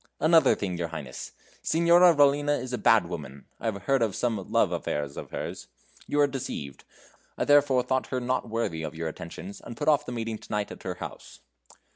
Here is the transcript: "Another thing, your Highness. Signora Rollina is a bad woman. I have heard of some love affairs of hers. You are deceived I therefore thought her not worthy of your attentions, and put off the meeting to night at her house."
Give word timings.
"Another 0.19 0.55
thing, 0.55 0.79
your 0.79 0.87
Highness. 0.87 1.31
Signora 1.61 2.15
Rollina 2.15 2.53
is 2.59 2.73
a 2.73 2.79
bad 2.79 3.05
woman. 3.07 3.45
I 3.59 3.65
have 3.67 3.83
heard 3.83 4.01
of 4.01 4.15
some 4.15 4.51
love 4.51 4.71
affairs 4.71 5.15
of 5.15 5.29
hers. 5.29 5.67
You 6.07 6.19
are 6.21 6.25
deceived 6.25 6.85
I 7.37 7.45
therefore 7.45 7.83
thought 7.83 8.07
her 8.07 8.19
not 8.19 8.49
worthy 8.49 8.81
of 8.81 8.95
your 8.95 9.07
attentions, 9.07 9.61
and 9.63 9.77
put 9.77 9.87
off 9.87 10.07
the 10.07 10.11
meeting 10.11 10.39
to 10.39 10.49
night 10.51 10.71
at 10.71 10.81
her 10.81 10.95
house." 10.95 11.41